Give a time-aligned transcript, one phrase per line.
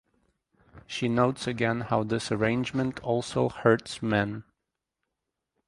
[0.87, 4.43] She notes again how this arrangement also hurts men.